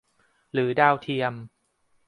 [0.53, 1.33] หรือดาวเทียม